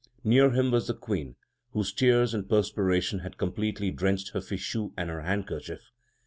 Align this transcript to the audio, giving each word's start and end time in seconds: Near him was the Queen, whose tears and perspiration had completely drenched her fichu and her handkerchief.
Near 0.23 0.49
him 0.49 0.71
was 0.71 0.87
the 0.87 0.95
Queen, 0.95 1.35
whose 1.73 1.93
tears 1.93 2.33
and 2.33 2.49
perspiration 2.49 3.19
had 3.19 3.37
completely 3.37 3.91
drenched 3.91 4.29
her 4.29 4.39
fichu 4.41 4.93
and 4.97 5.11
her 5.11 5.21
handkerchief. 5.21 5.91